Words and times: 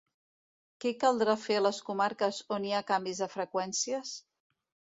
Què 0.85 0.93
caldrà 1.03 1.35
fer 1.41 1.59
a 1.59 1.61
les 1.67 1.83
comarques 1.91 2.41
on 2.57 2.67
hi 2.67 2.73
ha 2.77 2.81
canvis 2.95 3.23
de 3.25 3.31
freqüències? 3.37 4.19